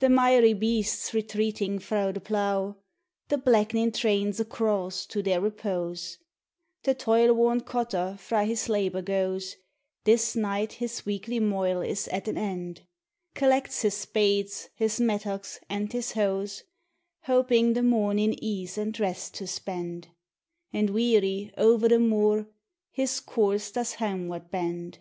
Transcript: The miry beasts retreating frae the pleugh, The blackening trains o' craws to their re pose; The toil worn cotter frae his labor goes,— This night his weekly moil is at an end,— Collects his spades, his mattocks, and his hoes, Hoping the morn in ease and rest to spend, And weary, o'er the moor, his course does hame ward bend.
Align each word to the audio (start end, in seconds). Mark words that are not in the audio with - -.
The 0.34 0.40
miry 0.44 0.52
beasts 0.52 1.14
retreating 1.14 1.78
frae 1.78 2.12
the 2.12 2.20
pleugh, 2.20 2.76
The 3.28 3.38
blackening 3.38 3.90
trains 3.92 4.38
o' 4.38 4.44
craws 4.44 5.06
to 5.06 5.22
their 5.22 5.40
re 5.40 5.48
pose; 5.48 6.18
The 6.82 6.92
toil 6.92 7.32
worn 7.32 7.62
cotter 7.62 8.18
frae 8.20 8.44
his 8.46 8.68
labor 8.68 9.00
goes,— 9.00 9.56
This 10.04 10.36
night 10.36 10.72
his 10.74 11.06
weekly 11.06 11.40
moil 11.40 11.80
is 11.80 12.06
at 12.08 12.28
an 12.28 12.36
end,— 12.36 12.82
Collects 13.34 13.80
his 13.80 13.94
spades, 13.94 14.68
his 14.74 15.00
mattocks, 15.00 15.58
and 15.70 15.90
his 15.90 16.12
hoes, 16.12 16.64
Hoping 17.22 17.72
the 17.72 17.82
morn 17.82 18.18
in 18.18 18.34
ease 18.44 18.76
and 18.76 19.00
rest 19.00 19.32
to 19.36 19.46
spend, 19.46 20.08
And 20.74 20.90
weary, 20.90 21.50
o'er 21.56 21.78
the 21.88 21.98
moor, 21.98 22.46
his 22.90 23.20
course 23.20 23.70
does 23.70 23.92
hame 23.94 24.28
ward 24.28 24.50
bend. 24.50 24.98